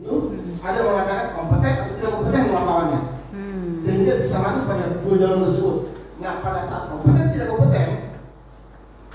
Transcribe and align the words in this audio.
itu 0.00 0.14
ada 0.64 0.78
mengatakan 0.80 1.26
kompeten 1.36 1.72
atau 1.76 1.92
tidak 2.00 2.12
kompeten 2.16 2.44
wartawannya 2.56 3.00
Hmm. 3.30 3.78
sehingga 3.78 4.18
bisa 4.18 4.42
masuk 4.42 4.66
pada 4.66 4.98
dua 5.06 5.14
jalur 5.14 5.46
tersebut. 5.46 5.76
Nah 6.18 6.42
pada 6.42 6.66
saat 6.66 6.90
kompeten 6.90 7.30
tidak 7.30 7.48
kompeten, 7.52 7.88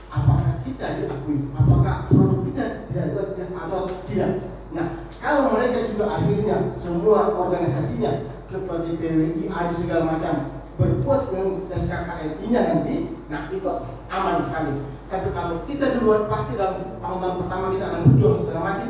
apakah 0.08 0.64
kita 0.64 0.86
diakui? 0.96 1.52
Apakah 1.52 2.08
produk 2.08 2.40
kita 2.48 2.64
tidak 2.88 3.06
diakui 3.12 3.44
atau 3.52 3.82
tidak? 4.08 4.32
Nah 4.72 4.86
kalau 5.20 5.58
mereka 5.58 5.90
juga 5.92 6.06
akhirnya 6.16 6.72
semua 6.78 7.34
organisasinya 7.36 8.32
seperti 8.48 8.90
PWI, 8.96 9.52
ADI 9.52 9.74
segala 9.76 10.04
macam 10.16 10.34
berbuat 10.80 11.22
dengan 11.34 11.68
SKKNI-nya 11.76 12.62
nanti, 12.72 12.96
nah 13.28 13.52
itu 13.52 13.68
aman 14.08 14.40
sekali. 14.48 14.80
Tapi 15.12 15.28
kalau 15.36 15.60
kita 15.68 16.00
duluan 16.00 16.32
pasti 16.32 16.56
dalam 16.56 17.00
tahun-tahun 17.04 17.36
pertama 17.44 17.66
kita 17.76 17.86
akan 17.90 18.02
berjuang 18.16 18.36
setengah 18.40 18.64
mati 18.64 18.88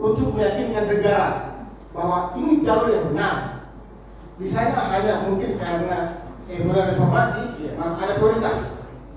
untuk 0.00 0.32
meyakinkan 0.32 0.88
negara 0.88 1.28
bahwa 1.92 2.32
ini 2.34 2.64
jalur 2.64 2.88
yang 2.88 3.06
benar. 3.12 3.34
Di 4.40 4.48
sana 4.48 4.88
hanya 4.88 5.28
mungkin 5.28 5.60
karena 5.60 6.24
ekonomi 6.48 6.96
reformasi, 6.96 7.42
Iya. 7.60 7.72
maka 7.76 8.00
ada 8.00 8.14
prioritas. 8.16 8.58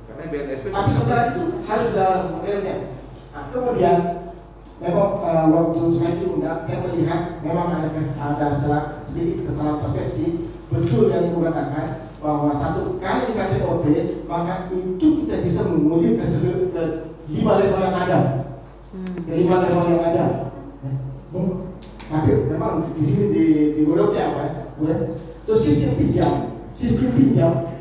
Karena 0.06 0.24
BNSP 0.28 0.66
Tapi 0.68 0.90
setelah 0.92 1.26
itu 1.32 1.44
harus 1.64 1.88
dalam 1.96 2.22
modelnya. 2.36 2.76
Nah, 3.32 3.44
kemudian 3.50 3.98
memang 4.78 5.10
eh, 5.24 5.46
waktu 5.48 5.80
saya 5.96 6.14
diundang, 6.20 6.60
saya 6.68 6.78
melihat 6.84 7.22
memang 7.40 7.68
ada 7.72 7.88
ada 8.20 8.48
salah- 8.60 9.00
sedikit 9.00 9.48
kesalahan 9.48 9.80
persepsi. 9.80 10.26
Betul 10.68 11.08
yang 11.08 11.32
ibu 11.32 11.40
katakan 11.40 11.88
bahwa 12.20 12.52
satu 12.52 12.98
kali 12.98 13.30
KTOP 13.32 13.86
maka 14.26 14.68
itu 14.74 15.08
kita 15.24 15.44
bisa 15.46 15.62
menguji 15.64 16.18
ke, 16.18 16.26
ke 16.74 16.84
lima 17.30 17.54
level 17.62 17.80
yang 17.80 17.96
ada, 17.96 18.20
Hmm. 18.92 19.14
ke 19.24 19.32
lima 19.38 19.56
level 19.64 19.86
yang 19.88 20.04
ada. 20.04 20.26
Tapi 22.14 22.46
memang 22.46 22.94
di 22.94 23.02
sini 23.02 23.26
di 23.34 23.46
di 23.74 23.82
Godoknya 23.90 24.38
apa? 24.38 24.44
ya? 24.86 25.18
Terus 25.50 25.66
sistem 25.66 25.98
pinjam, 25.98 26.62
sistem 26.78 27.10
pinjam. 27.18 27.74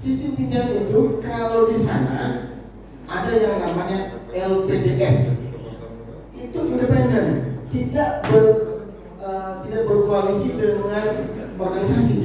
Sistem 0.00 0.32
pinjam 0.40 0.72
itu 0.72 1.20
kalau 1.20 1.68
di 1.68 1.76
sana 1.76 2.48
ada 3.04 3.32
yang 3.36 3.60
namanya 3.60 4.24
LPDS 4.32 5.36
itu 6.32 6.58
independen, 6.64 7.60
tidak 7.68 8.24
ber, 8.24 8.44
eh, 9.20 9.52
tidak 9.68 9.82
berkoalisi 9.84 10.56
dengan 10.56 11.28
organisasi. 11.60 12.24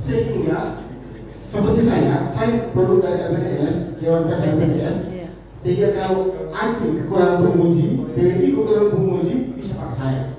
Sehingga 0.00 0.80
seperti 1.28 1.82
saya, 1.84 2.24
saya 2.24 2.72
produk 2.72 3.04
dari 3.04 3.18
LPDS, 3.36 4.00
Dewan 4.00 4.24
Pers 4.24 4.40
LPDS, 4.44 4.96
Iya. 5.12 5.28
sehingga 5.60 5.88
kalau 5.92 6.48
anjing 6.56 7.04
kekurangan 7.04 7.44
penguji, 7.44 8.00
PWI 8.16 8.48
kekurangan 8.56 8.90
penguji 8.96 9.34
bisa 9.56 9.72
pakai 9.76 9.96
saya 9.96 10.35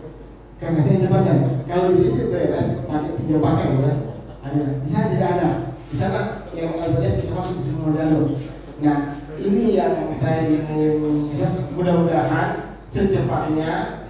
karena 0.58 0.80
saya 0.82 0.96
independen. 0.98 1.40
Kalau 1.70 1.94
di 1.94 1.96
sini 2.02 2.34
BNS 2.34 2.68
pakai 2.90 3.12
pinjam 3.18 3.40
pakai 3.42 3.66
kan, 3.78 3.98
ada. 4.42 4.66
Di 4.82 4.88
sana 4.90 5.06
tidak 5.14 5.30
ada. 5.38 5.50
Di 5.88 5.96
sana 5.96 6.22
yang 6.58 6.72
LPDS 6.82 7.16
bisa 7.22 7.32
masuk 7.38 7.62
semua 7.62 7.94
jalur. 7.94 8.34
Nah 8.82 8.98
ini 9.38 9.78
yang 9.78 10.18
saya 10.18 10.50
ingin 10.50 11.38
ya, 11.38 11.50
mudah-mudahan 11.78 12.78
secepatnya 12.90 14.04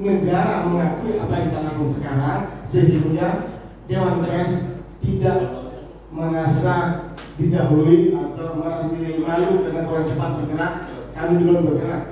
negara 0.00 0.64
mengakui 0.64 1.20
apa 1.20 1.32
yang 1.36 1.46
kita 1.52 1.60
lakukan 1.60 1.90
sekarang 1.92 2.40
sehingga 2.64 3.28
Dewan 3.90 4.22
Pers 4.24 4.52
tidak 5.02 5.38
merasa 6.14 6.76
didahului 7.36 8.14
atau 8.14 8.46
merasa 8.56 8.88
diri 8.94 9.20
malu 9.20 9.64
karena 9.66 9.84
kurang 9.84 10.06
cepat 10.06 10.30
bergerak 10.40 10.72
kami 11.12 11.32
dulu 11.42 11.74
bergerak 11.74 12.02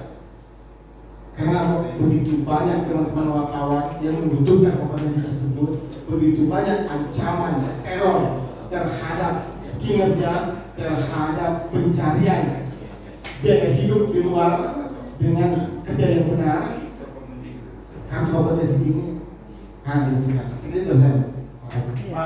karena 1.38 1.86
begitu 2.02 2.42
banyak 2.42 2.90
teman-teman 2.90 3.30
wartawan 3.30 4.02
yang 4.02 4.26
membutuhkan 4.26 4.74
kompetensi 4.82 5.22
tersebut 5.22 5.70
begitu 6.10 6.50
banyak 6.50 6.90
ancaman 6.90 7.78
teror 7.86 8.50
terhadap 8.66 9.54
kinerja 9.78 10.32
terhadap 10.74 11.70
pencarian 11.70 12.66
biaya 13.38 13.70
hidup 13.70 14.10
di 14.10 14.18
luar 14.26 14.52
dengan 15.22 15.78
kerja 15.86 16.06
yang 16.10 16.26
benar 16.34 16.62
kartu 18.10 18.30
kompetensi 18.34 18.82
ini 18.82 19.06
kami 19.86 20.26
berikan 20.26 20.46
segitu 20.58 20.90
dari 20.90 20.98
saya 20.98 21.38
Iya. 21.68 22.24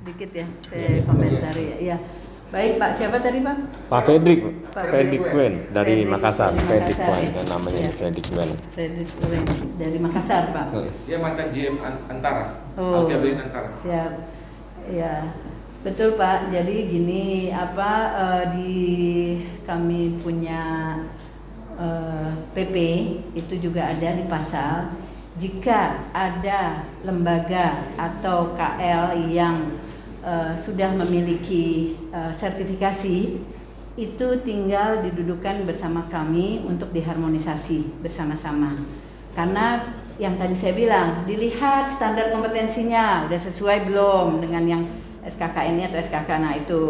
Sedikit 0.00 0.30
ya, 0.32 0.46
saya 0.64 1.04
komentari 1.04 1.64
ya. 1.84 1.96
Baik 2.46 2.78
Pak, 2.78 2.90
siapa 2.94 3.18
tadi 3.18 3.42
Pak? 3.42 3.56
Pak 3.90 4.00
Fredrik, 4.06 4.38
Pak 4.70 4.84
Fredrik 4.86 5.22
Wen 5.34 5.66
dari 5.74 6.06
Fredrik 6.06 6.10
Makassar, 6.14 6.50
Fredrik. 6.54 6.94
Wen, 6.94 7.24
namanya 7.42 7.80
Iya. 7.82 7.90
Fredrik 7.98 8.26
Wen. 8.30 8.50
Fredrik 8.70 9.10
Wen 9.18 9.44
dari 9.74 9.98
Makassar 9.98 10.54
Pak. 10.54 10.66
Dia 11.10 11.18
mantan 11.18 11.50
GM 11.50 11.76
An- 11.82 12.02
Antara. 12.06 12.44
Oh. 12.78 13.02
Altia 13.02 13.18
Antara. 13.18 13.68
Siap. 13.82 14.12
Ya. 14.94 15.14
Betul 15.82 16.14
Pak. 16.14 16.54
Jadi 16.54 16.86
gini, 16.86 17.50
apa 17.50 17.92
eh, 18.14 18.44
di 18.54 18.74
kami 19.66 20.14
punya 20.22 20.62
eh, 21.74 22.30
PP 22.54 22.74
itu 23.34 23.54
juga 23.58 23.90
ada 23.90 24.14
di 24.14 24.22
pasal 24.30 24.94
jika 25.36 26.08
ada 26.14 26.86
lembaga 27.02 27.90
atau 27.98 28.54
KL 28.56 29.18
yang 29.28 29.82
eh, 30.26 30.52
sudah 30.58 30.90
memiliki 30.98 31.94
eh, 32.10 32.32
sertifikasi 32.34 33.16
itu 33.96 34.28
tinggal 34.44 35.00
didudukan 35.00 35.64
bersama 35.64 36.04
kami 36.12 36.60
untuk 36.68 36.92
diharmonisasi 36.92 38.04
bersama-sama. 38.04 38.76
Karena 39.32 39.96
yang 40.20 40.36
tadi 40.36 40.56
saya 40.56 40.76
bilang, 40.76 41.24
dilihat 41.24 41.88
standar 41.92 42.32
kompetensinya 42.32 43.24
udah 43.28 43.40
sesuai 43.40 43.88
belum 43.88 44.44
dengan 44.44 44.64
yang 44.68 44.82
SKKN 45.24 45.88
atau 45.88 45.98
SKK. 46.00 46.30
Nah, 46.40 46.54
itu. 46.56 46.82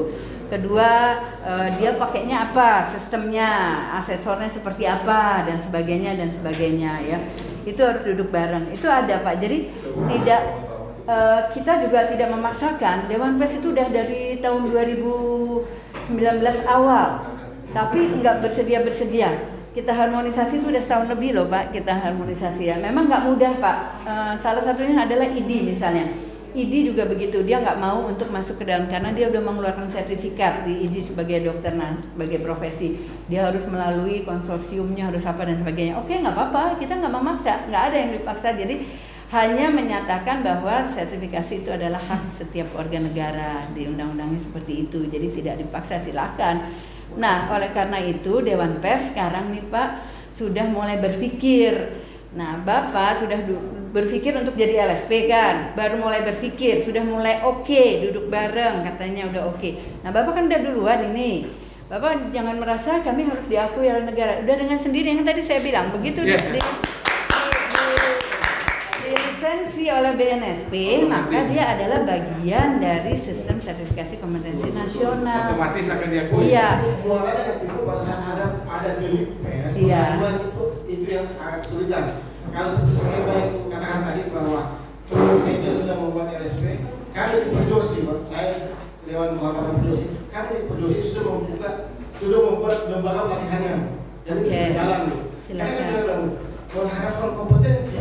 Kedua, 0.47 1.19
eh, 1.43 1.69
dia 1.75 1.99
pakainya 1.99 2.51
apa? 2.51 2.79
Sistemnya, 2.87 3.51
asesornya 3.99 4.47
seperti 4.47 4.87
apa 4.87 5.43
dan 5.43 5.59
sebagainya 5.59 6.15
dan 6.15 6.31
sebagainya 6.31 7.03
ya. 7.03 7.19
Itu 7.67 7.83
harus 7.83 8.07
duduk 8.07 8.31
bareng. 8.31 8.71
Itu 8.71 8.87
ada, 8.87 9.27
Pak. 9.27 9.43
Jadi 9.43 9.75
tidak 10.07 10.66
eh, 11.07 11.41
kita 11.55 11.87
juga 11.87 12.11
tidak 12.11 12.29
memaksakan. 12.35 13.07
Dewan 13.07 13.39
Pers 13.39 13.59
itu 13.59 13.71
udah 13.73 13.89
dari 13.89 14.43
tahun 14.43 14.69
2019 14.69 16.19
awal. 16.67 17.23
Tapi 17.71 18.23
nggak 18.23 18.47
bersedia-bersedia 18.47 19.57
kita 19.77 19.93
harmonisasi 19.93 20.65
itu 20.65 20.73
udah 20.73 20.81
setahun 20.81 21.13
lebih 21.13 21.37
loh 21.37 21.53
Pak 21.53 21.69
kita 21.77 21.93
harmonisasi 21.93 22.73
ya. 22.73 22.81
Memang 22.81 23.13
nggak 23.13 23.23
mudah 23.29 23.53
Pak. 23.61 23.79
Eh, 24.09 24.35
salah 24.41 24.65
satunya 24.65 24.97
adalah 25.05 25.29
ID 25.29 25.69
misalnya. 25.69 26.17
ID 26.57 26.89
juga 26.89 27.05
begitu. 27.05 27.45
Dia 27.45 27.61
nggak 27.61 27.77
mau 27.77 28.09
untuk 28.09 28.33
masuk 28.33 28.57
ke 28.57 28.65
dalam 28.65 28.89
karena 28.89 29.13
dia 29.13 29.29
udah 29.29 29.45
mengeluarkan 29.45 29.93
sertifikat 29.93 30.65
di 30.65 30.89
ID 30.89 31.05
sebagai 31.05 31.45
dokter 31.45 31.77
nah 31.77 31.93
sebagai 32.01 32.41
profesi. 32.41 33.05
Dia 33.29 33.53
harus 33.53 33.69
melalui 33.69 34.25
konsorsiumnya 34.25 35.13
harus 35.13 35.21
apa 35.29 35.45
dan 35.45 35.61
sebagainya. 35.61 36.01
Oke 36.01 36.17
nggak 36.17 36.33
apa-apa. 36.33 36.81
Kita 36.81 36.97
nggak 36.97 37.13
memaksa. 37.13 37.69
Nggak 37.69 37.83
ada 37.93 37.97
yang 38.01 38.11
dipaksa. 38.17 38.49
Jadi 38.57 38.75
hanya 39.35 39.75
menyatakan 39.75 40.47
bahwa 40.47 40.87
sertifikasi 40.87 41.67
itu 41.67 41.71
adalah 41.75 41.99
hak 41.99 42.31
setiap 42.31 42.71
warga 42.79 43.03
negara 43.03 43.67
di 43.75 43.91
undang-undangnya 43.91 44.39
seperti 44.39 44.87
itu 44.87 45.07
jadi 45.11 45.29
tidak 45.35 45.55
dipaksa 45.67 45.99
silakan 45.99 46.71
Nah, 47.15 47.47
oleh 47.55 47.71
karena 47.71 48.03
itu 48.03 48.43
Dewan 48.43 48.83
Pers 48.83 49.15
sekarang 49.15 49.55
nih 49.55 49.71
Pak 49.71 49.89
sudah 50.35 50.67
mulai 50.67 50.99
berpikir. 50.99 52.03
Nah, 52.35 52.59
Bapak 52.61 53.23
sudah 53.23 53.39
berpikir 53.95 54.35
untuk 54.35 54.59
jadi 54.59 54.85
LSP 54.85 55.31
kan, 55.31 55.73
baru 55.79 56.03
mulai 56.03 56.27
berpikir, 56.27 56.83
sudah 56.83 57.01
mulai 57.07 57.41
oke 57.47 58.11
duduk 58.11 58.27
bareng 58.29 58.85
katanya 58.85 59.31
udah 59.31 59.43
oke. 59.55 59.71
Nah, 60.03 60.11
Bapak 60.11 60.35
kan 60.35 60.45
udah 60.51 60.61
duluan 60.61 61.01
ini. 61.15 61.47
Bapak 61.87 62.35
jangan 62.35 62.59
merasa 62.59 62.99
kami 63.01 63.31
harus 63.31 63.47
diakui 63.47 63.87
oleh 63.87 64.03
negara. 64.03 64.43
Udah 64.43 64.57
dengan 64.59 64.77
sendiri 64.83 65.15
yang 65.15 65.23
tadi 65.23 65.39
saya 65.39 65.63
bilang 65.63 65.95
begitu 65.95 66.27
Iya. 66.27 66.35
di, 66.43 66.59
di- 66.59 66.96
dilisensi 69.57 69.89
oleh 69.89 70.13
BNSP, 70.21 70.73
maka 71.09 71.49
dia 71.49 71.65
adalah 71.73 72.05
bagian 72.05 72.77
dari 72.77 73.17
sistem 73.17 73.57
sertifikasi 73.57 74.21
kompetensi 74.21 74.69
nasional. 74.69 75.49
Otomatis 75.53 75.87
akan 75.89 76.09
diakui. 76.13 76.53
Iya. 76.53 76.69
Makanya 77.01 77.43
ketika 77.57 77.77
pada 77.89 78.03
saat 78.05 78.23
ada 78.37 78.47
ada 78.69 78.91
delik 79.01 79.41
pers, 79.41 79.73
Iya. 79.73 80.05
itu 80.21 80.63
itu 80.93 81.07
yang 81.09 81.27
agak 81.41 81.65
kesulitan. 81.65 82.05
Kalau 82.53 82.69
seperti 82.77 82.97
saya 83.01 83.21
yang 83.25 83.69
katakan 83.73 84.01
tadi 84.05 84.23
bahwa 84.29 84.61
pemerintah 85.09 85.73
sudah 85.73 85.97
membuat 85.97 86.29
LSP, 86.37 86.65
kami 87.17 87.35
di 87.41 87.49
Perdosi, 87.53 87.99
saya 88.29 88.49
Dewan 89.09 89.31
Kehormatan 89.41 89.73
Perdosi, 89.81 90.07
kami 90.29 90.49
di 90.53 90.65
Perdosi 90.69 90.99
sudah 91.01 91.23
membuka 91.33 91.71
sudah 92.17 92.39
membuat 92.49 92.79
lembaga 92.93 93.21
pelatihannya 93.29 93.75
dan 94.25 94.35
itu 94.41 94.49
Oke. 94.49 94.53
sudah 94.53 94.73
jalan 94.77 95.01
nih. 95.09 95.21
Silakan. 95.47 95.73
Karena 95.77 96.03
kan 96.05 96.21
mengharapkan 96.67 97.31
kompetensi 97.39 98.01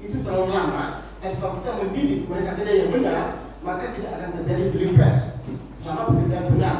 itu 0.00 0.16
terlalu 0.20 0.52
lama 0.52 0.84
dan 1.24 1.32
kalau 1.40 1.58
kita 1.60 1.70
mendidik 1.80 2.20
mereka 2.28 2.50
tidak 2.58 2.74
yang 2.76 2.90
benar 2.92 3.24
maka 3.64 3.96
tidak 3.96 4.10
akan 4.20 4.28
terjadi 4.40 4.86
pers 4.94 5.20
selama 5.72 6.02
pekerjaan 6.12 6.46
benar 6.52 6.76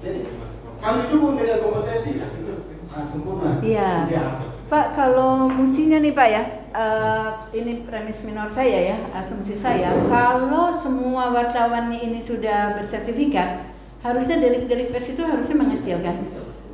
jadi 0.00 0.18
kalau 0.78 0.96
didukung 1.04 1.34
dengan 1.36 1.58
kompetensi 1.60 2.10
nah 2.22 2.28
itu 2.32 2.54
sangat 2.86 3.06
sempurna 3.10 3.50
Iya. 3.60 3.90
Ya. 4.08 4.24
Pak, 4.68 4.92
kalau 4.92 5.48
musinya 5.48 5.96
nih 5.96 6.12
Pak 6.12 6.28
ya, 6.28 6.42
eh, 6.76 7.28
ini 7.56 7.88
premis 7.88 8.20
minor 8.28 8.52
saya 8.52 8.92
ya, 8.92 8.96
asumsi 9.16 9.56
saya, 9.56 9.96
kalau 10.12 10.76
semua 10.76 11.32
wartawannya 11.32 11.96
ini 11.96 12.20
sudah 12.20 12.76
bersertifikat, 12.76 13.64
harusnya 14.04 14.36
delik-delik 14.36 14.92
pers 14.92 15.08
itu 15.08 15.24
harusnya 15.24 15.56
mengecil 15.56 16.04
kan? 16.04 16.20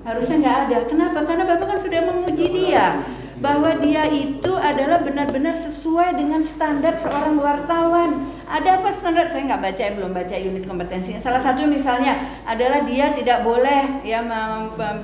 Harusnya 0.02 0.36
nggak 0.42 0.58
ada. 0.66 0.78
Kenapa? 0.90 1.22
Karena 1.22 1.46
Bapak 1.46 1.66
kan 1.70 1.78
sudah 1.86 2.00
menguji 2.02 2.46
dia 2.50 2.98
bahwa 3.42 3.74
dia 3.82 4.06
itu 4.10 4.52
adalah 4.54 5.02
benar-benar 5.02 5.58
sesuai 5.58 6.14
dengan 6.14 6.42
standar 6.46 6.98
seorang 7.02 7.38
wartawan. 7.38 8.30
Ada 8.44 8.78
apa 8.78 8.92
standar? 8.92 9.32
Saya 9.32 9.48
nggak 9.50 9.62
baca, 9.64 9.82
belum 9.96 10.12
baca 10.12 10.36
unit 10.36 10.64
kompetensinya. 10.68 11.18
Salah 11.18 11.40
satu 11.40 11.64
misalnya 11.64 12.42
adalah 12.44 12.84
dia 12.84 13.10
tidak 13.16 13.42
boleh 13.42 14.04
ya 14.04 14.20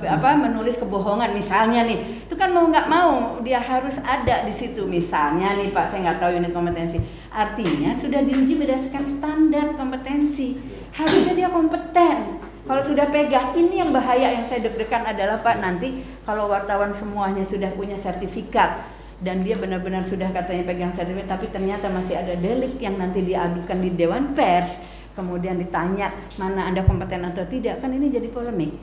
apa 0.07 0.29
menulis 0.37 0.77
kebohongan 0.77 1.33
misalnya 1.35 1.83
nih. 1.83 2.29
Itu 2.29 2.37
kan 2.37 2.53
mau 2.53 2.69
nggak 2.69 2.87
mau 2.87 3.41
dia 3.41 3.59
harus 3.59 3.97
ada 4.05 4.45
di 4.45 4.53
situ 4.53 4.85
misalnya 4.85 5.57
nih 5.57 5.73
Pak. 5.73 5.85
Saya 5.89 6.11
nggak 6.11 6.19
tahu 6.21 6.31
unit 6.37 6.53
kompetensi. 6.53 6.97
Artinya 7.33 7.97
sudah 7.97 8.21
diuji 8.23 8.59
berdasarkan 8.59 9.03
standar 9.09 9.73
kompetensi. 9.75 10.55
Harusnya 10.93 11.33
dia 11.33 11.49
kompeten. 11.49 12.50
Kalau 12.61 12.81
sudah 12.85 13.09
pegang, 13.09 13.57
ini 13.57 13.81
yang 13.81 13.89
bahaya 13.89 14.37
yang 14.37 14.45
saya 14.45 14.61
deg-degan 14.69 15.01
adalah 15.01 15.41
Pak 15.41 15.57
nanti 15.65 16.05
kalau 16.21 16.45
wartawan 16.45 16.93
semuanya 16.93 17.41
sudah 17.41 17.73
punya 17.73 17.97
sertifikat 17.97 18.85
dan 19.21 19.41
dia 19.41 19.57
benar-benar 19.57 20.05
sudah 20.05 20.29
katanya 20.29 20.69
pegang 20.69 20.93
sertifikat 20.93 21.29
tapi 21.29 21.49
ternyata 21.49 21.89
masih 21.89 22.17
ada 22.17 22.33
delik 22.37 22.77
yang 22.81 22.97
nanti 22.97 23.21
diadukan 23.21 23.77
di 23.77 23.89
Dewan 23.93 24.33
Pers 24.33 24.77
kemudian 25.13 25.59
ditanya 25.61 26.09
mana 26.37 26.69
Anda 26.69 26.81
kompeten 26.87 27.25
atau 27.25 27.43
tidak 27.49 27.81
kan 27.83 27.91
ini 27.91 28.13
jadi 28.13 28.29
polemik. 28.29 28.73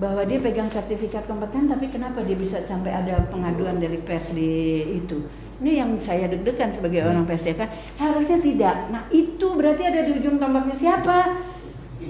Bahwa 0.00 0.24
dia 0.24 0.40
pegang 0.40 0.64
sertifikat 0.64 1.28
kompeten 1.28 1.68
tapi 1.68 1.92
kenapa 1.92 2.24
dia 2.24 2.32
bisa 2.32 2.64
sampai 2.64 2.88
ada 2.88 3.20
pengaduan 3.28 3.76
delik 3.76 4.08
pers 4.08 4.32
di 4.32 4.80
itu? 4.96 5.28
Ini 5.60 5.84
yang 5.84 5.92
saya 6.00 6.24
deg-degan 6.24 6.72
sebagai 6.72 7.04
orang 7.04 7.28
pers 7.28 7.44
ya 7.44 7.52
kan? 7.52 7.68
Harusnya 8.00 8.40
tidak. 8.40 8.88
Nah 8.88 9.04
itu 9.12 9.44
berarti 9.52 9.84
ada 9.84 10.00
di 10.00 10.16
ujung 10.16 10.40
tombaknya 10.40 10.72
siapa 10.72 11.36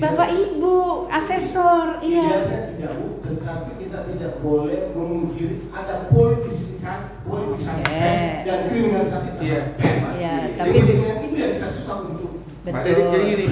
Bapak 0.00 0.32
Ibu, 0.32 0.76
asesor, 1.12 2.00
iya. 2.00 2.24
Idealnya 2.24 2.60
tidak 2.72 2.92
tetapi 3.20 3.70
kita 3.78 3.98
tidak 4.08 4.32
boleh 4.40 4.90
memungkiri 4.90 5.68
ada 5.70 6.08
politisasi, 6.08 7.20
politisasi 7.22 7.82
pers 7.84 8.18
dan 8.42 8.58
kriminalisasi 8.66 9.28
terhadap 9.36 9.44
Iya. 9.44 9.60
pers. 9.76 10.02
Iya, 10.16 10.34
Jadi 10.56 10.56
tapi- 10.56 10.88
dengan 10.88 11.16
itu 11.20 11.36
yang 11.36 11.52
kita 11.54 11.68
susah 11.68 11.96
untuk 12.08 12.30
Pak, 12.60 12.72
Betul. 12.72 12.84
jadi, 12.86 13.02
jadi 13.06 13.24
gini, 13.26 13.46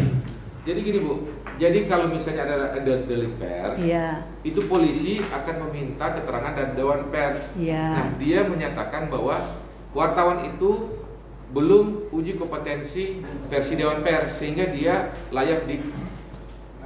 jadi 0.64 0.80
gini 0.82 0.98
bu, 1.00 1.14
jadi 1.56 1.78
kalau 1.84 2.06
misalnya 2.08 2.42
ada 2.44 2.56
ada 2.74 2.94
delik 3.04 3.32
pers, 3.36 3.76
Iya, 3.78 4.06
itu 4.40 4.60
polisi 4.64 5.12
akan 5.20 5.54
meminta 5.68 6.06
keterangan 6.12 6.52
dari 6.54 6.72
dewan 6.72 7.00
pers. 7.08 7.40
Iya. 7.54 7.84
Nah, 7.92 8.06
dia 8.16 8.40
menyatakan 8.42 9.08
bahwa 9.08 9.36
wartawan 9.92 10.48
itu 10.48 10.96
belum 11.48 12.08
uji 12.10 12.36
kompetensi 12.36 13.20
versi 13.48 13.72
dewan 13.74 14.00
pers 14.00 14.36
sehingga 14.36 14.68
dia 14.68 14.94
layak 15.28 15.64
di 15.64 15.80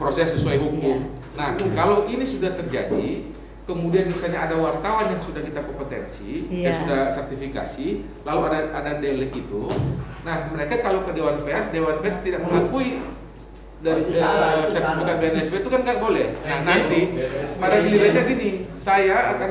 proses 0.02 0.34
sesuai 0.34 0.58
hukum. 0.58 0.98
Iya. 1.06 1.38
Nah, 1.38 1.48
kalau 1.72 2.04
ini 2.04 2.26
sudah 2.26 2.52
terjadi, 2.52 3.30
kemudian 3.62 4.10
misalnya 4.10 4.50
ada 4.50 4.58
wartawan 4.58 5.14
yang 5.14 5.22
sudah 5.22 5.40
kita 5.40 5.62
kompetensi, 5.62 6.50
Iya. 6.50 6.66
yang 6.68 6.74
sudah 6.82 7.00
sertifikasi, 7.14 7.86
lalu 8.26 8.40
ada 8.50 8.58
ada 8.74 8.92
delik 8.98 9.30
itu, 9.32 9.70
nah 10.26 10.50
mereka 10.50 10.82
kalau 10.82 11.06
ke 11.06 11.14
dewan 11.14 11.46
pers, 11.46 11.70
dewan 11.70 12.02
pers 12.02 12.18
tidak 12.26 12.42
mengakui 12.42 13.00
dari 13.82 14.02
Oh, 14.02 14.14
eh, 14.14 14.70
sertifikat. 14.70 15.16
BNSP 15.18 15.54
itu 15.58 15.68
kan 15.70 15.80
nggak 15.82 15.98
boleh. 15.98 16.26
Nah 16.46 16.58
nanti 16.62 17.00
pada 17.58 17.76
gilirannya 17.82 18.22
gini, 18.30 18.50
saya 18.78 19.34
akan 19.34 19.50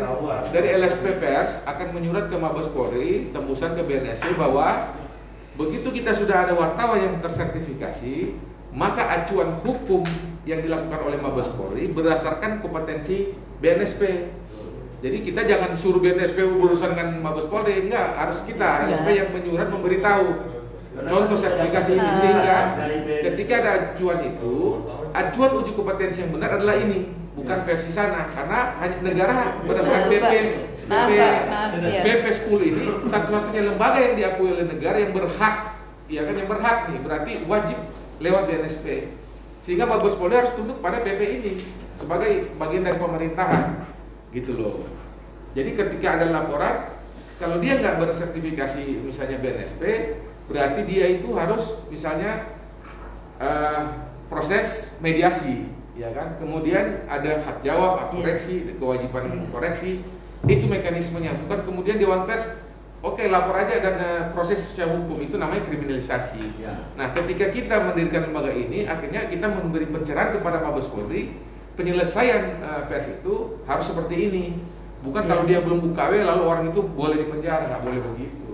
dari 0.51 0.67
LSP 0.71 1.19
Pers 1.19 1.59
akan 1.67 1.87
menyurat 1.91 2.31
ke 2.31 2.35
Mabes 2.39 2.71
Polri 2.71 3.27
tembusan 3.35 3.75
ke 3.75 3.83
BNSP 3.83 4.39
bahwa 4.39 4.95
begitu 5.59 5.91
kita 5.91 6.15
sudah 6.15 6.47
ada 6.47 6.55
wartawan 6.55 7.03
yang 7.03 7.15
tersertifikasi, 7.19 8.39
maka 8.71 9.03
acuan 9.19 9.59
hukum 9.67 10.07
yang 10.43 10.59
dilakukan 10.59 10.99
oleh 11.05 11.17
Mabes 11.21 11.49
Polri 11.53 11.89
berdasarkan 11.89 12.59
kompetensi 12.59 13.29
BNSP. 13.61 14.01
Jadi 15.01 15.17
kita 15.25 15.41
jangan 15.45 15.73
suruh 15.73 15.97
BNSP 15.97 16.45
berurusan 16.45 16.93
dengan 16.93 17.21
Mabes 17.21 17.49
Polri, 17.49 17.89
enggak, 17.89 18.17
harus 18.17 18.41
kita 18.45 18.85
LSP 18.85 19.01
Enggak. 19.01 19.17
yang 19.17 19.29
menyurat 19.33 19.67
memberitahu 19.69 20.27
contoh 20.91 21.37
sertifikasi 21.39 21.91
ini 21.95 22.03
Ah. 22.03 22.17
sehingga 22.19 22.57
ketika 23.31 23.53
ada 23.63 23.71
acuan 23.95 24.19
itu, 24.21 24.55
acuan 25.09 25.51
uji 25.57 25.71
kompetensi 25.73 26.21
yang 26.21 26.31
benar 26.35 26.59
adalah 26.59 26.77
ini, 26.77 27.09
bukan 27.31 27.63
versi 27.63 27.89
sana 27.89 28.29
karena 28.29 28.75
hanya 28.77 28.97
negara 29.01 29.33
berdasarkan 29.63 30.05
Betul, 30.05 30.19
PP 30.19 30.21
Pak. 30.21 30.33
Maaf, 30.91 31.07
PP 31.07 31.17
Pak, 31.17 31.43
maaf, 31.47 31.69
iya. 31.79 32.01
PP 32.03 32.23
10 32.27 32.61
ini 32.61 32.83
satu-satunya 33.07 33.61
lembaga 33.71 33.99
yang 34.03 34.15
diakui 34.19 34.49
oleh 34.51 34.65
negara 34.67 34.97
yang 34.99 35.13
berhak, 35.15 35.55
ya 36.11 36.21
kan 36.27 36.33
yang 36.35 36.49
berhak 36.51 36.77
nih, 36.91 36.99
berarti 37.01 37.31
wajib 37.47 37.77
lewat 38.19 38.41
BNSP. 38.45 38.85
Sehingga 39.61 39.85
Mabes 39.85 40.17
Polri 40.17 40.35
harus 40.37 40.53
tunduk 40.57 40.81
pada 40.81 41.05
PP 41.05 41.21
ini 41.41 41.53
sebagai 42.01 42.49
bagian 42.57 42.81
dari 42.81 42.97
pemerintahan, 42.97 43.85
gitu 44.33 44.57
loh. 44.57 44.89
Jadi 45.53 45.77
ketika 45.77 46.17
ada 46.17 46.33
laporan, 46.33 46.97
kalau 47.37 47.61
dia 47.61 47.77
nggak 47.77 48.01
bersertifikasi 48.01 49.05
misalnya 49.05 49.37
BNSP, 49.37 49.81
berarti 50.49 50.81
dia 50.89 51.05
itu 51.13 51.29
harus 51.37 51.85
misalnya 51.93 52.57
eh, 53.37 53.81
proses 54.31 54.97
mediasi, 55.03 55.69
ya 55.93 56.09
kan? 56.15 56.41
Kemudian 56.41 57.05
ada 57.05 57.45
hak 57.45 57.61
jawab, 57.61 57.91
hak 58.01 58.09
Iya. 58.09 58.17
koreksi, 58.17 58.53
kewajiban 58.79 59.25
koreksi, 59.53 60.01
itu 60.47 60.65
mekanismenya. 60.65 61.37
Bukan 61.45 61.59
kemudian 61.69 62.01
Dewan 62.01 62.25
Pers, 62.25 62.45
oke 63.01 63.23
lapor 63.27 63.57
aja 63.57 63.75
dan 63.81 63.95
eh, 63.97 64.23
proses 64.31 64.61
secara 64.61 64.93
hukum 64.93 65.17
itu 65.19 65.35
namanya 65.35 65.65
kriminalisasi. 65.65 66.61
Ya. 66.61 66.73
Nah, 66.93 67.11
ketika 67.11 67.49
kita 67.49 67.75
mendirikan 67.81 68.29
lembaga 68.29 68.53
ini, 68.53 68.85
akhirnya 68.85 69.25
kita 69.25 69.49
memberi 69.49 69.89
pencerahan 69.89 70.37
kepada 70.37 70.61
Mabes 70.61 70.85
Polri, 70.87 71.33
penyelesaian 71.75 72.61
eh, 72.61 72.81
pers 72.85 73.07
itu 73.09 73.61
harus 73.65 73.85
seperti 73.85 74.15
ini. 74.29 74.45
Bukan 75.01 75.25
Iya. 75.25 75.29
kalau 75.33 75.43
dia 75.49 75.59
belum 75.65 75.79
UKW 75.91 76.13
lalu 76.21 76.43
orang 76.45 76.65
itu 76.69 76.81
boleh 76.85 77.25
dipenjara, 77.25 77.65
nggak 77.67 77.81
boleh 77.81 77.99
begitu. 78.13 78.49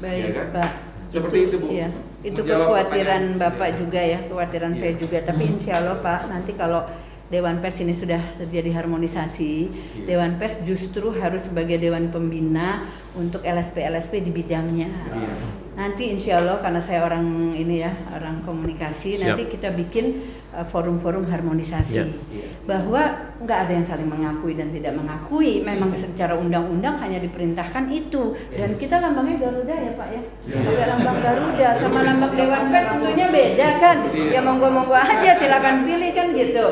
baik 0.00 0.20
Ya 0.24 0.28
kan? 0.32 0.46
Pak. 0.56 0.70
Seperti 1.10 1.38
itu, 1.44 1.56
Bu. 1.60 1.66
Iya. 1.68 1.88
Itu 2.22 2.40
Menjawab 2.40 2.60
kekhawatiran. 2.88 3.22
Bapak 3.36 3.68
juga 3.76 4.00
ya, 4.00 4.18
kekhawatiran 4.24 4.72
Iya. 4.72 4.80
saya 4.80 4.92
juga. 4.96 5.18
Tapi 5.28 5.42
insya 5.44 5.72
Allah 5.76 5.96
Pak, 6.00 6.20
nanti 6.32 6.52
kalau 6.56 6.88
Dewan 7.30 7.62
Pers 7.62 7.78
ini 7.78 7.94
sudah 7.94 8.18
terjadi 8.34 8.74
harmonisasi, 8.74 9.54
Iya. 10.02 10.06
Dewan 10.18 10.34
Pers 10.42 10.58
justru 10.66 11.14
harus 11.14 11.46
sebagai 11.46 11.78
Dewan 11.78 12.10
Pembina 12.10 12.90
untuk 13.14 13.46
LSP-LSP 13.46 14.26
di 14.26 14.34
bidangnya. 14.34 14.90
Iya. 14.90 15.30
Nanti 15.78 16.10
insya 16.10 16.42
Allah 16.42 16.58
karena 16.58 16.82
saya 16.82 17.06
orang 17.06 17.54
ini 17.54 17.86
ya, 17.86 17.94
orang 18.12 18.42
komunikasi, 18.42 19.14
Siap. 19.14 19.22
nanti 19.22 19.46
kita 19.46 19.70
bikin 19.72 20.26
uh, 20.52 20.66
forum-forum 20.66 21.30
harmonisasi. 21.30 22.02
Iya. 22.02 22.04
Iya. 22.10 22.46
Bahwa 22.66 23.02
nggak 23.40 23.58
ada 23.64 23.72
yang 23.78 23.86
saling 23.86 24.10
mengakui 24.10 24.58
dan 24.58 24.74
tidak 24.74 24.92
mengakui. 24.98 25.62
Memang 25.62 25.94
secara 25.94 26.34
undang-undang 26.34 26.98
hanya 26.98 27.22
diperintahkan 27.22 27.88
itu. 27.94 28.34
Dan 28.50 28.74
kita 28.74 28.98
lambangnya 29.00 29.38
Garuda 29.46 29.74
ya 29.78 29.92
Pak 29.94 30.08
ya. 30.10 30.22
Iya. 30.50 30.58
Pakai 30.66 30.86
lambang 30.98 31.18
Garuda 31.22 31.68
sama 31.78 32.00
lambang 32.02 32.32
Dewan 32.34 32.64
Pers 32.74 32.88
tentunya 32.90 33.26
beda 33.30 33.68
kan. 33.78 33.96
Iya. 34.10 34.30
Ya 34.34 34.40
monggo-monggo 34.42 34.98
aja 34.98 35.30
silakan 35.38 35.86
pilih 35.86 36.10
kan 36.12 36.26
gitu. 36.34 36.66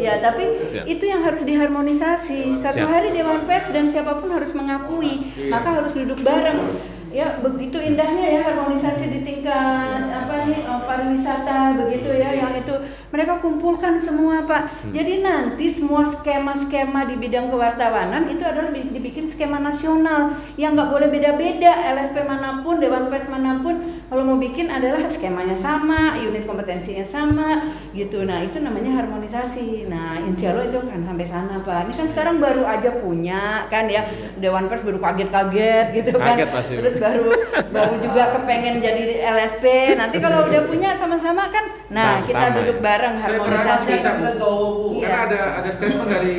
Ya 0.00 0.16
tapi 0.18 0.64
Siap. 0.64 0.84
itu 0.86 1.04
yang 1.04 1.20
harus 1.20 1.44
diharmonisasi. 1.44 2.56
Satu 2.56 2.80
Siap. 2.80 2.88
hari 2.88 3.12
Dewan 3.12 3.44
Pers 3.44 3.68
dan 3.68 3.86
siapa 3.86 4.16
pun 4.16 4.32
harus 4.32 4.50
mengakui. 4.50 5.28
Iya. 5.36 5.52
Maka 5.52 5.68
harus 5.76 5.92
duduk 5.92 6.20
bareng. 6.20 6.80
Ya 7.10 7.26
begitu 7.36 7.74
indahnya 7.74 8.22
ya 8.22 8.40
harmonisasi 8.40 9.10
di 9.10 9.20
tingkat 9.26 9.98
apa 10.06 10.46
nih 10.46 10.62
eh, 10.62 10.80
pariwisata 10.86 11.74
begitu 11.76 12.06
ya 12.06 12.30
yang 12.30 12.54
itu 12.54 12.70
mereka 13.10 13.42
kumpulkan 13.42 13.98
semua 13.98 14.46
Pak. 14.46 14.86
Jadi 14.88 15.18
nanti 15.18 15.74
semua 15.74 16.06
skema-skema 16.06 17.10
di 17.10 17.18
bidang 17.18 17.50
kewartawanan 17.50 18.30
itu 18.30 18.46
adalah 18.46 18.70
di- 18.70 18.94
dibikin 18.94 19.26
skema 19.26 19.58
nasional 19.58 20.38
yang 20.54 20.78
nggak 20.78 20.86
boleh 20.86 21.10
beda-beda 21.10 21.74
LSP 21.90 22.14
mana 22.22 22.62
pun 22.62 22.78
Dewan 22.78 23.10
Pers 23.10 23.26
mana 23.26 23.58
pun 23.58 23.99
kalau 24.10 24.26
mau 24.26 24.36
bikin 24.36 24.66
adalah 24.66 25.06
skemanya 25.06 25.54
sama, 25.54 26.18
unit 26.18 26.42
kompetensinya 26.42 27.06
sama 27.06 27.70
gitu. 27.94 28.26
Nah 28.26 28.42
itu 28.42 28.58
namanya 28.58 28.98
harmonisasi. 28.98 29.86
Nah 29.86 30.18
insya 30.18 30.50
Allah 30.50 30.66
itu 30.66 30.76
akan 30.76 30.98
sampai 30.98 31.22
sana 31.22 31.62
Pak. 31.62 31.86
Ini 31.86 31.92
kan 31.94 32.06
sekarang 32.10 32.36
baru 32.42 32.66
aja 32.66 32.90
punya 32.98 33.70
kan 33.70 33.86
ya 33.86 34.02
Dewan 34.36 34.66
Pers 34.66 34.82
baru 34.82 34.98
kaget-kaget 34.98 35.86
gitu 35.94 36.18
kan. 36.18 36.34
Kaget 36.34 36.50
pasti. 36.50 36.74
Terus 36.74 36.94
baru 36.98 37.30
baru 37.70 37.94
juga 38.02 38.22
kepengen 38.34 38.82
jadi 38.82 39.02
LSP. 39.30 39.64
Nanti 39.94 40.18
kalau 40.18 40.50
udah 40.50 40.62
punya 40.66 40.90
sama-sama 40.92 41.46
kan, 41.46 41.70
nah 41.86 42.18
Sama- 42.18 42.26
kita 42.26 42.44
sama 42.44 42.56
duduk 42.58 42.76
ya. 42.76 42.82
bareng 42.82 43.14
Saya 43.14 43.30
harmonisasi. 43.38 43.92
Kan 44.02 44.16
legowo 44.26 44.66
bu. 44.66 44.86
Iya. 44.98 45.06
Karena 45.06 45.20
ada 45.22 45.40
ada 45.62 45.70
statement 45.70 46.10
dari 46.18 46.34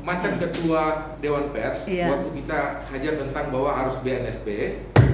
mantan 0.00 0.40
ketua 0.40 0.82
Dewan 1.20 1.52
Pers 1.52 1.84
Iya. 1.84 2.08
waktu 2.08 2.28
kita 2.32 2.58
hajar 2.88 3.12
tentang 3.20 3.44
bahwa 3.52 3.70
harus 3.76 4.00
BNSP. 4.00 4.48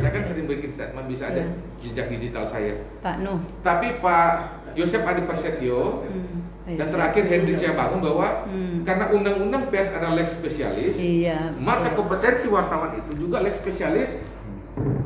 Saya 0.06 0.22
kan 0.22 0.30
sering 0.30 0.46
bikin 0.46 0.70
statement 0.70 1.10
bisa 1.10 1.34
ada 1.34 1.42
Iya. 1.42 1.50
jejak 1.82 2.06
digital 2.14 2.46
saya. 2.46 2.78
Pak 3.02 3.26
Nuh. 3.26 3.42
Tapi 3.66 3.98
Pak 3.98 4.30
Yosep 4.78 5.02
Adi 5.02 5.26
Prasetyo 5.26 6.06
Hmm. 6.06 6.78
Dan 6.78 6.86
terakhir 6.86 7.26
Henry 7.26 7.54
Ciabangun 7.54 7.98
bahwa 7.98 8.46
Hmm. 8.46 8.86
karena 8.86 9.10
undang-undang 9.10 9.66
pers 9.66 9.90
ada 9.90 10.14
lex 10.14 10.38
spesialis, 10.38 10.94
Iya. 10.94 11.58
maka 11.58 11.90
kompetensi 11.94 12.46
wartawan 12.46 12.94
itu 12.94 13.18
juga 13.18 13.42
lex 13.42 13.58
spesialis 13.58 14.22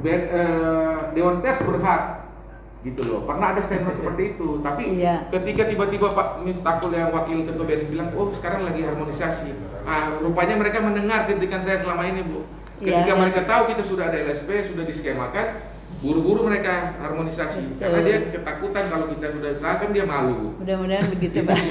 Ben- 0.05 0.29
eh, 0.29 0.97
Dewan 1.17 1.41
Pers 1.41 1.65
berhak 1.65 2.29
gitu 2.83 3.01
loh. 3.05 3.25
Pernah 3.25 3.57
ada 3.57 3.61
statement 3.61 3.97
seperti 3.97 4.37
itu, 4.37 4.61
tapi 4.61 5.01
Iya. 5.01 5.29
ketika 5.33 5.65
tiba-tiba 5.65 6.13
Pak 6.13 6.45
Mintakul 6.45 6.93
yang 6.93 7.09
wakil 7.09 7.45
ketua 7.45 7.65
BNS 7.65 7.89
bilang, 7.89 8.09
oh 8.13 8.29
sekarang 8.33 8.65
lagi 8.65 8.85
harmonisasi. 8.85 9.49
Ah, 9.85 10.13
rupanya 10.21 10.57
mereka 10.57 10.81
mendengar 10.81 11.25
kritikan 11.25 11.61
saya 11.61 11.77
selama 11.77 12.05
ini 12.05 12.21
bu. 12.21 12.45
Ketika 12.81 13.13
iya. 13.13 13.21
mereka 13.21 13.45
tahu 13.45 13.77
kita 13.77 13.83
sudah 13.85 14.09
ada 14.09 14.17
LSP, 14.25 14.73
sudah 14.73 14.89
diskemakan, 14.89 15.61
buru-buru 16.01 16.49
mereka 16.49 16.97
harmonisasi. 16.97 17.77
Betul. 17.77 17.81
Karena 17.85 17.99
dia 18.09 18.19
ketakutan 18.33 18.85
kalau 18.89 19.07
kita 19.13 19.27
sudah 19.37 19.51
usahakan 19.53 19.89
dia 19.93 20.05
malu. 20.09 20.57
Mudah-mudahan 20.57 21.07
begitu 21.13 21.45
Pak. 21.45 21.57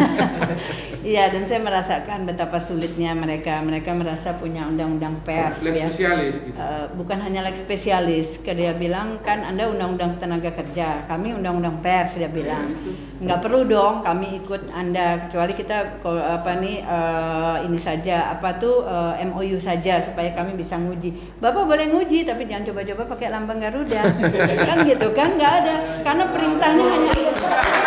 Iya 1.00 1.32
dan 1.32 1.48
saya 1.48 1.64
merasakan 1.64 2.28
betapa 2.28 2.60
sulitnya 2.60 3.16
mereka. 3.16 3.64
Mereka 3.64 3.96
merasa 3.96 4.36
punya 4.36 4.68
undang-undang 4.68 5.24
pers 5.24 5.64
Lex 5.64 5.80
ya. 5.80 5.88
spesialis 5.88 6.36
gitu. 6.44 6.60
Eh, 6.60 6.86
bukan 7.00 7.24
hanya 7.24 7.48
lex 7.48 7.64
spesialis, 7.64 8.36
dia 8.44 8.76
bilang 8.76 9.16
kan 9.24 9.48
Anda 9.48 9.72
undang-undang 9.72 10.20
tenaga 10.20 10.52
kerja, 10.52 11.08
kami 11.08 11.32
undang-undang 11.32 11.80
pers 11.80 12.20
dia 12.20 12.28
bilang. 12.28 12.76
Nggak 13.20 13.40
perlu 13.40 13.64
dong 13.68 14.04
kami 14.04 14.44
ikut 14.44 14.76
Anda 14.76 15.32
kecuali 15.32 15.56
kita 15.56 16.04
apa 16.04 16.52
nih 16.60 16.84
eh, 16.84 17.56
ini 17.72 17.80
saja 17.80 18.36
apa 18.36 18.60
tuh 18.60 18.84
eh, 18.84 19.24
MOU 19.24 19.56
saja 19.56 20.04
supaya 20.04 20.36
kami 20.36 20.60
bisa 20.60 20.76
nguji. 20.76 21.40
Bapak 21.40 21.64
boleh 21.64 21.96
nguji 21.96 22.28
tapi 22.28 22.44
jangan 22.44 22.76
coba-coba 22.76 23.04
pakai 23.16 23.28
lambang 23.32 23.64
Garuda. 23.64 24.19
Kan 24.62 24.78
gitu 24.84 25.08
kan 25.12 25.30
nggak 25.34 25.54
ada 25.60 25.76
karena 26.02 26.24
perintahnya 26.28 26.86
hanya 26.86 27.12
ada 27.12 27.32
satu. 27.34 27.78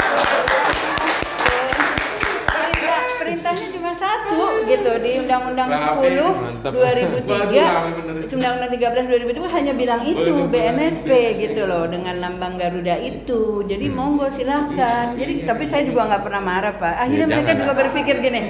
Perintah- 2.53 3.07
perintahnya 3.15 3.67
cuma 3.71 3.93
satu 3.95 4.41
gitu 4.65 4.93
di 4.99 5.11
Undang-Undang 5.19 5.69
Rapi, 5.69 6.09
10 6.09 6.33
mantap. 6.35 6.71
2003 6.71 7.29
Waduh, 7.31 7.69
rame 7.71 7.91
bener. 7.99 8.15
Undang-Undang 8.27 8.71
13 8.71 9.05
2002 9.07 9.49
hanya 9.51 9.73
bilang 9.73 10.01
itu. 10.05 10.33
BNSP 10.47 11.09
gitu 11.39 11.63
loh 11.65 11.85
dengan 11.87 12.15
lambang 12.19 12.57
Garuda 12.57 12.97
itu. 12.99 13.41
Jadi 13.63 13.87
monggo 13.89 14.29
silahkan. 14.29 15.15
Jadi 15.15 15.45
tapi 15.45 15.65
saya 15.65 15.83
juga 15.83 16.07
nggak 16.07 16.23
pernah 16.23 16.43
marah 16.43 16.75
pak. 16.75 16.95
Akhirnya 16.99 17.27
Ya, 17.27 17.33
mereka 17.33 17.53
juga 17.55 17.73
berpikir 17.77 18.17
gini. 18.21 18.41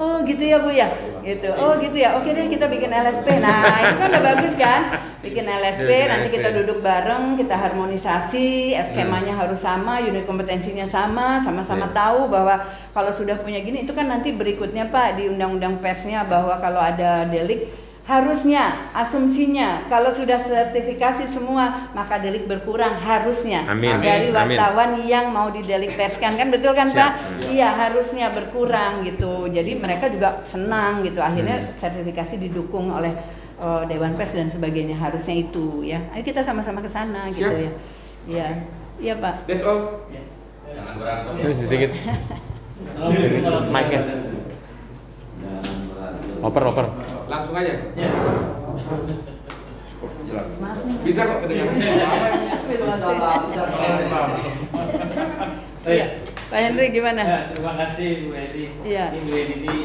Oh 0.00 0.24
gitu 0.24 0.48
ya 0.48 0.64
bu 0.64 0.72
ya, 0.72 0.88
gitu. 1.20 1.52
Oh 1.60 1.76
gitu 1.76 2.00
ya. 2.00 2.16
Oke 2.16 2.32
deh 2.32 2.48
kita 2.48 2.72
bikin 2.72 2.88
LSP. 2.88 3.36
Nah 3.36 3.84
itu 3.84 3.96
kan 4.00 4.08
udah 4.08 4.24
bagus 4.32 4.56
kan? 4.56 4.96
Bikin 5.20 5.44
LSP, 5.44 5.84
Bikin 5.84 6.08
nanti 6.08 6.28
kita 6.32 6.48
duduk 6.56 6.80
bareng, 6.80 7.36
kita 7.36 7.52
harmonisasi, 7.52 8.72
skemanya 8.80 9.36
harus 9.36 9.60
sama, 9.60 10.00
unit 10.00 10.24
kompetensinya 10.24 10.88
sama, 10.88 11.36
sama-sama 11.44 11.92
Iya. 11.92 11.96
tahu 12.00 12.32
bahwa 12.32 12.64
kalau 12.96 13.12
sudah 13.12 13.36
punya 13.44 13.60
gini 13.60 13.84
itu 13.84 13.92
kan 13.92 14.08
nanti 14.08 14.32
berikutnya 14.32 14.88
Pak 14.88 15.20
di 15.20 15.28
undang-undang 15.28 15.84
persnya 15.84 16.24
bahwa 16.24 16.56
kalau 16.56 16.80
ada 16.80 17.28
delik 17.28 17.68
harusnya 18.10 18.90
asumsinya 18.90 19.86
kalau 19.86 20.10
sudah 20.10 20.42
sertifikasi 20.42 21.30
semua 21.30 21.86
maka 21.94 22.18
delik 22.18 22.50
berkurang 22.50 22.98
harusnya 22.98 23.62
Amin. 23.70 24.02
dari 24.02 24.34
Amin. 24.34 24.58
wartawan 24.58 24.98
yang 25.06 25.30
mau 25.30 25.46
didelik 25.46 25.94
perskan 25.94 26.34
kan 26.34 26.50
betul 26.50 26.74
kan 26.74 26.90
Siap. 26.90 26.98
Pak? 26.98 27.12
Iya 27.46 27.70
harusnya 27.70 28.34
berkurang 28.34 29.06
gitu. 29.06 29.46
Jadi 29.46 29.78
mereka 29.78 30.10
juga 30.10 30.42
senang 30.42 31.06
gitu. 31.06 31.22
Akhirnya 31.22 31.62
Hmm. 31.62 31.78
sertifikasi 31.78 32.34
didukung 32.42 32.90
oleh 32.90 33.14
eh, 33.60 33.82
Dewan 33.86 34.18
Pers 34.18 34.34
dan 34.34 34.50
sebagainya. 34.50 34.98
Harusnya 34.98 35.36
itu 35.38 35.86
ya. 35.86 36.02
Ayo 36.10 36.26
kita 36.26 36.42
sama-sama 36.42 36.82
ke 36.82 36.90
sana 36.90 37.30
gitu 37.30 37.46
ya. 37.46 37.72
Iya. 38.26 38.48
Iya 38.98 39.14
Pak. 39.22 39.46
That's 39.46 39.62
all. 39.62 40.02
Jangan 40.66 40.94
berantem. 40.98 41.32
Terus 41.46 41.56
sedikit. 41.62 41.90
Mic-nya. 43.70 44.02
Oper, 46.40 46.62
oper. 46.66 46.86
Langsung 47.30 47.54
aja. 47.54 47.74
Ya. 47.94 48.10
Bisa 51.06 51.20
kok 51.22 51.38
kedengaran. 51.46 51.74
Iya. 55.86 56.06
Pak 56.50 56.58
Henry 56.58 56.90
gimana? 56.90 57.22
Ya, 57.22 57.38
terima 57.54 57.78
kasih 57.78 58.26
Bu 58.26 58.34
Edi. 58.34 58.74
Iya. 58.82 59.14
Ini 59.14 59.22
Bu 59.22 59.34
Edi 59.38 59.54
ini 59.62 59.78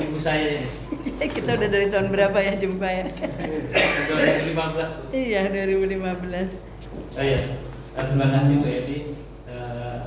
ibu 0.00 0.16
saya 0.20 0.60
ini. 0.60 0.68
kita 1.36 1.56
udah 1.56 1.68
dari 1.68 1.86
tahun 1.88 2.08
berapa 2.12 2.38
ya 2.40 2.54
jumpa 2.60 2.86
ya? 2.86 3.04
2015 3.08 4.52
Bu. 4.52 5.02
iya 5.16 5.48
2015. 5.48 7.16
Oh 7.16 7.24
iya. 7.24 7.40
Dan 7.96 8.04
terima 8.12 8.26
kasih 8.36 8.54
Bu 8.60 8.68
Edi. 8.68 8.98
Eh, 9.48 9.98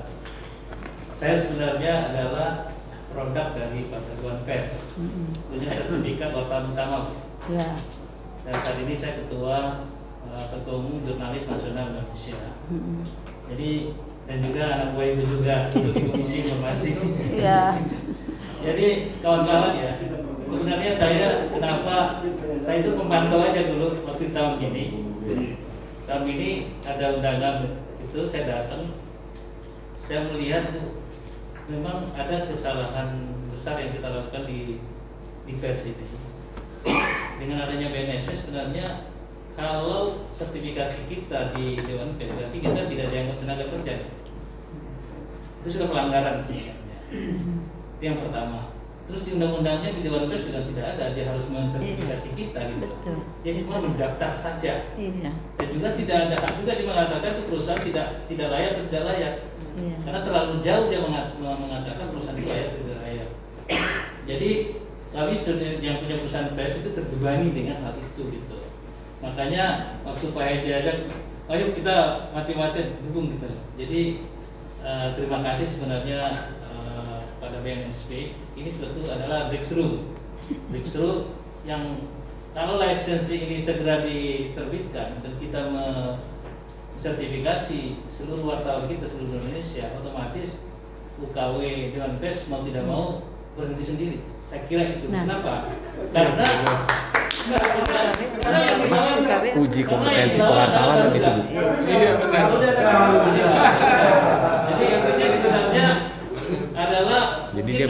saya 1.17 1.35
sebenarnya 1.41 1.93
adalah 2.13 2.72
produk 3.13 3.53
dari 3.53 3.87
Persatuan 3.87 4.39
Pers. 4.43 4.69
Mm-mm. 4.97 5.29
Punya 5.53 5.69
sertifikat 5.69 6.29
wartawan 6.33 6.73
utama. 6.73 6.99
Ya. 7.47 7.77
Dan 8.43 8.53
saat 8.59 8.77
ini 8.81 8.93
saya 8.97 9.23
ketua 9.23 9.87
eh, 10.27 10.45
ketua 10.49 10.73
umum 10.81 11.05
jurnalis 11.05 11.45
nasional 11.47 11.93
Indonesia. 11.93 12.41
Mm-mm. 12.67 13.05
Jadi 13.53 13.71
dan 14.23 14.39
juga 14.39 14.63
anak 14.71 14.87
buah 14.95 15.07
ibu 15.13 15.23
juga 15.27 15.55
untuk 15.75 15.93
komisi 15.99 16.47
informasi. 16.47 16.89
Iya. 17.35 17.75
Jadi 18.63 18.87
kawan-kawan 19.19 19.75
ya, 19.75 19.99
sebenarnya 20.47 20.91
saya 20.95 21.27
kenapa 21.51 22.23
saya 22.63 22.77
itu 22.79 22.95
pemantau 22.95 23.43
aja 23.43 23.67
dulu 23.67 24.07
waktu 24.07 24.31
tahun 24.31 24.63
ini. 24.63 24.85
Tahun 26.07 26.23
ini 26.23 26.71
ada 26.87 27.19
undangan 27.19 27.67
itu 27.99 28.19
saya 28.31 28.43
datang, 28.47 28.87
saya 30.07 30.31
melihat 30.31 30.71
tuh 30.71 31.02
memang 31.71 32.11
ada 32.15 32.49
kesalahan 32.51 33.31
besar 33.47 33.79
yang 33.79 33.95
kita 33.95 34.07
lakukan 34.11 34.43
di 34.49 34.83
di 35.47 35.53
pers 35.59 35.87
ini. 35.87 36.05
Dengan 37.39 37.67
adanya 37.67 37.91
BNSP 37.91 38.29
sebenarnya 38.35 39.07
kalau 39.53 40.09
sertifikasi 40.33 41.07
kita 41.07 41.53
di 41.53 41.77
Dewan 41.77 42.17
Pers 42.17 42.33
berarti 42.33 42.57
kita 42.59 42.81
tidak 42.89 43.07
dianggap 43.13 43.37
tenaga 43.39 43.65
kerja. 43.69 43.93
Itu 45.63 45.67
sudah 45.69 45.87
pelanggaran 45.93 46.43
sebenarnya. 46.43 46.97
Itu 47.07 48.03
yang 48.03 48.17
pertama. 48.19 48.72
Terus 49.03 49.21
di 49.27 49.31
undang-undangnya 49.35 49.91
di 49.99 50.01
Dewan 50.07 50.31
Pers 50.31 50.47
juga 50.47 50.63
tidak 50.63 50.85
ada, 50.95 51.05
dia 51.11 51.27
harus 51.27 51.43
mensertifikasi 51.51 52.29
kita 52.39 52.59
gitu. 52.71 52.85
Betul. 52.87 53.17
Dia 53.43 53.51
cuma 53.59 53.77
mendaftar 53.83 54.31
saja. 54.31 54.73
Iya. 54.95 55.31
Dan 55.59 55.67
juga 55.75 55.89
tidak 55.99 56.17
ada 56.29 56.35
hak 56.39 56.53
juga 56.63 56.71
dia 56.79 56.87
mengatakan 56.87 57.29
itu 57.35 57.43
perusahaan 57.51 57.83
tidak 57.83 58.07
tidak 58.31 58.47
layak 58.47 58.69
atau 58.71 58.83
tidak 58.87 59.03
layak. 59.11 59.33
Iya. 59.75 59.95
Karena 60.07 60.19
terlalu 60.23 60.53
jauh 60.63 60.85
dia 60.87 60.99
mengat- 61.03 61.35
mengatakan 61.35 62.05
perusahaan 62.15 62.39
itu 62.39 62.47
layak 62.47 62.65
atau 62.71 62.79
tidak 62.79 62.99
layak. 63.03 63.29
Jadi 64.23 64.51
kami 65.11 65.33
sudah 65.35 65.69
yang 65.83 65.97
punya 65.99 66.15
perusahaan 66.17 66.49
pers 66.55 66.73
itu 66.79 66.89
terbebani 66.95 67.47
dengan 67.51 67.77
hal 67.83 67.93
itu 67.99 68.23
gitu. 68.31 68.57
Makanya 69.19 69.63
waktu 70.07 70.25
Pak 70.31 70.43
Haji 70.47 70.69
ajak, 70.79 70.97
ayo 71.51 71.65
kita 71.75 71.95
mati-matian 72.31 73.03
dukung 73.03 73.35
gitu. 73.35 73.47
Jadi 73.75 74.01
eh, 74.79 75.07
terima 75.19 75.43
kasih 75.43 75.67
sebenarnya 75.67 76.19
BNSP. 77.63 78.35
Ini 78.59 78.69
sebetulnya 78.69 79.17
adalah 79.17 79.47
breakthrough, 79.49 80.03
breakthrough 80.69 81.31
yang 81.63 82.03
kalau 82.53 82.77
lisensi 82.77 83.49
ini 83.49 83.57
segera 83.57 84.05
diterbitkan 84.05 85.25
dan 85.25 85.33
kita 85.41 85.73
sertifikasi 87.01 87.97
seluruh 88.13 88.45
wartawan 88.45 88.85
kita 88.85 89.09
seluruh 89.09 89.41
Indonesia 89.41 89.89
otomatis 89.97 90.69
UKW 91.17 91.57
Dewan 91.97 92.21
Pers 92.21 92.45
mau 92.51 92.61
tidak 92.61 92.85
mau 92.85 93.25
berhenti 93.57 93.83
sendiri. 93.83 94.17
Saya 94.49 94.61
kira 94.69 94.97
itu. 94.97 95.09
Nah. 95.09 95.25
Kenapa? 95.25 95.53
Karena. 96.13 96.45
Uji 99.59 99.81
kompetensi 99.83 100.39
pengetahuan 100.39 100.95
adalah 100.95 101.11
itu. 101.11 101.33
Iya 101.89 102.11
benar. 102.21 102.45
Iya. 103.33 103.49
Jadi 104.63 104.83
intinya 104.87 105.27
sebenarnya 105.27 105.87
adalah 106.73 107.21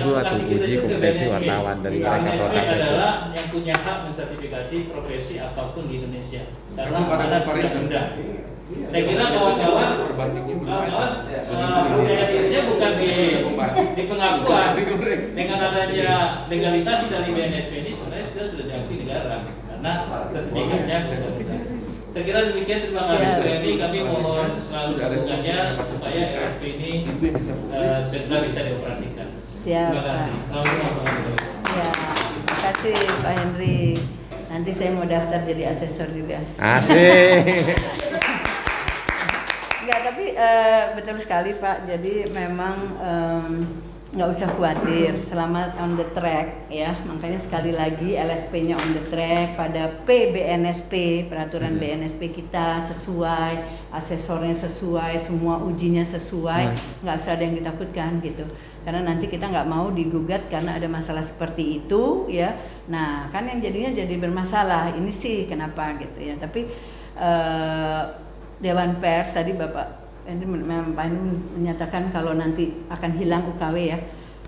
Tuh 0.04 0.14
kita 0.20 0.36
uji 0.60 0.74
kompetensi 0.84 1.24
wartawan 1.32 1.78
dari 1.80 1.98
Iya, 2.00 2.10
mereka 2.20 2.44
produk 2.44 2.64
itu. 2.64 2.76
adalah 2.76 3.12
yang 3.32 3.48
punya 3.48 3.76
hak 3.80 3.98
mensertifikasi 4.04 4.76
profesi 4.92 5.34
apa 5.40 5.62
pun 5.72 5.84
di 5.88 5.94
Indonesia. 6.04 6.42
Karena 6.76 6.98
ada 7.08 7.38
comparison. 7.44 7.84
Saya 8.74 9.04
kira 9.06 9.26
kawan-kawan 9.30 9.90
belum 10.02 10.66
kawan-kawan 10.66 11.12
ada. 11.28 11.40
eh, 11.46 11.84
percaya 11.94 12.26
dirinya 12.26 12.62
bukan 12.64 12.92
di 12.98 13.12
di 13.94 14.04
pengakuan. 14.10 14.70
dengan 15.36 15.58
adanya 15.62 16.10
legalisasi 16.48 17.06
dari 17.12 17.30
BNSP 17.32 17.72
ini 17.86 17.92
sebenarnya 17.94 18.26
sudah 18.34 18.46
sudah 18.50 18.66
diakui 18.66 18.96
negara 19.04 19.36
karena 19.46 19.94
sertifikatnya 20.32 20.98
sudah 21.06 21.32
saya 22.14 22.30
kira 22.30 22.40
demikian. 22.54 22.80
Terima 22.86 23.02
kasih. 23.10 23.26
Bu 23.26 23.46
Eni 23.50 23.72
kami 23.82 24.00
mohon 24.06 24.50
selalu 24.54 24.92
dukungannya 25.02 25.58
supaya 25.82 26.22
RSP 26.46 26.62
ini 26.78 26.92
eh, 27.74 28.00
segera 28.06 28.38
bisa 28.46 28.60
dioperasikan. 28.64 29.13
Siap, 29.64 29.96
Terima 29.96 30.04
kasih. 30.04 30.32
Ya, 31.72 31.88
terima 31.88 32.58
kasih 32.68 32.96
Pak 33.24 33.34
Henry. 33.40 33.96
Nanti 34.52 34.72
saya 34.76 34.92
mau 34.92 35.08
daftar 35.08 35.40
jadi 35.48 35.72
asesor 35.72 36.12
juga. 36.12 36.44
Asik. 36.60 37.72
Enggak, 39.84 40.00
tapi 40.04 40.26
eh, 40.36 40.84
betul 41.00 41.16
sekali 41.24 41.56
Pak. 41.56 41.88
Jadi 41.88 42.28
memang 42.30 42.76
em, 43.00 43.46
nggak 44.14 44.30
usah 44.30 44.46
khawatir 44.46 45.18
selama 45.26 45.74
on 45.82 45.98
the 45.98 46.06
track 46.14 46.70
ya. 46.70 46.94
Makanya 47.10 47.42
sekali 47.42 47.74
lagi 47.74 48.14
LSP-nya 48.14 48.78
on 48.78 48.94
the 48.94 49.04
track 49.10 49.58
pada 49.58 49.90
PBNSP 50.06 51.26
peraturan 51.26 51.82
BNSP 51.82 52.30
kita 52.30 52.78
sesuai 52.78 53.82
asesornya 53.90 54.54
sesuai 54.54 55.26
semua 55.26 55.66
ujinya 55.66 56.06
sesuai. 56.06 56.64
Nggak 57.02 57.16
usah 57.26 57.34
ada 57.34 57.42
yang 57.42 57.58
ditakutkan 57.58 58.22
gitu. 58.22 58.46
Karena 58.86 59.02
nanti 59.02 59.26
kita 59.26 59.50
nggak 59.50 59.66
mau 59.66 59.90
digugat 59.90 60.46
karena 60.46 60.78
ada 60.78 60.86
masalah 60.86 61.26
seperti 61.26 61.82
itu 61.82 62.30
ya. 62.30 62.54
Nah 62.94 63.34
kan 63.34 63.50
yang 63.50 63.66
jadinya 63.66 63.98
jadi 63.98 64.14
bermasalah 64.22 64.94
ini 64.94 65.10
sih 65.10 65.50
kenapa 65.50 65.98
gitu 65.98 66.22
ya. 66.22 66.38
Tapi 66.38 66.70
eh, 67.18 68.02
Dewan 68.62 69.02
Pers 69.02 69.34
tadi 69.34 69.58
Bapak 69.58 70.03
Pak 70.24 70.32
Hendy 70.32 70.48
menyatakan 71.60 72.08
kalau 72.16 72.32
nanti 72.32 72.72
akan 72.88 73.12
hilang 73.20 73.44
UKW 73.54 73.78
ya. 73.92 74.00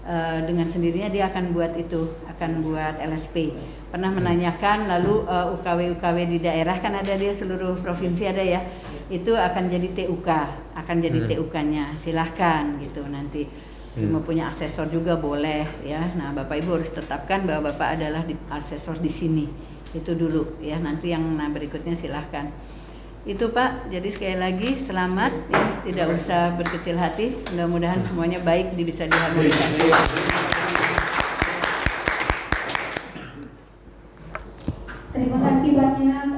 Eh, 0.06 0.40
dengan 0.46 0.70
sendirinya 0.70 1.10
dia 1.10 1.34
akan 1.34 1.50
buat 1.50 1.74
itu 1.82 2.06
akan 2.30 2.62
buat 2.62 3.02
LSP 3.02 3.50
pernah 3.90 4.14
menanyakan 4.14 4.86
lalu 4.86 5.26
eh, 5.26 5.48
UKW 5.58 5.98
UKW 5.98 6.18
di 6.30 6.38
daerah 6.46 6.78
kan 6.78 6.94
ada 6.94 7.18
dia 7.18 7.34
seluruh 7.34 7.74
provinsi 7.82 8.30
ada 8.30 8.46
ya. 8.46 8.62
Itu 9.10 9.34
akan 9.34 9.66
jadi 9.66 9.90
TUK 9.98 10.30
akan 10.78 10.96
jadi 11.02 11.20
TUK-nya 11.26 11.98
silahkan 11.98 12.78
gitu 12.86 13.02
nanti. 13.10 13.50
Mau 13.98 14.22
punya 14.22 14.54
asesor 14.54 14.94
juga 14.94 15.18
boleh 15.18 15.66
ya. 15.82 16.14
Nah 16.14 16.38
bapak 16.38 16.62
ibu 16.62 16.78
harus 16.78 16.94
tetapkan 16.94 17.42
bahwa 17.42 17.74
bapak 17.74 17.98
adalah 17.98 18.22
di, 18.30 18.38
asesor 18.54 19.02
di 19.02 19.10
sini. 19.10 19.50
Itu 19.90 20.14
dulu 20.14 20.62
ya. 20.62 20.78
Nanti 20.78 21.18
yang 21.18 21.26
nah 21.34 21.50
berikutnya 21.50 21.98
silahkan 21.98 22.46
itu 23.26 23.50
Pak, 23.50 23.90
jadi 23.90 24.06
sekali 24.14 24.38
lagi 24.38 24.78
selamat 24.78 25.34
ya, 25.50 25.66
tidak 25.82 26.08
usah 26.14 26.54
berkecil 26.54 26.94
hati. 26.94 27.34
Mudah-mudahan 27.58 27.98
semuanya 28.06 28.38
baik 28.46 28.78
bisa 28.86 29.10
diharmonikan. 29.10 29.70
Terima 35.10 35.38
kasih 35.42 35.72
banyak 35.74 36.35